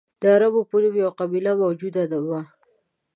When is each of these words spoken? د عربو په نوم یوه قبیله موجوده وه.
د 0.21 0.23
عربو 0.35 0.61
په 0.69 0.75
نوم 0.81 0.95
یوه 1.01 1.11
قبیله 1.19 1.51
موجوده 1.63 2.03
وه. 2.27 2.41